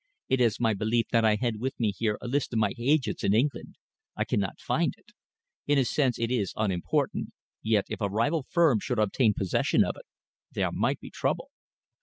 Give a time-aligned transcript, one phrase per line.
[0.29, 3.23] "It is my belief that I had with me here a list of my agents
[3.23, 3.75] in England.
[4.15, 5.11] I cannot find it.
[5.67, 7.29] In a sense it is unimportant,
[7.61, 10.07] yet if a rival firm should obtain possession of it,
[10.51, 11.51] there might be trouble."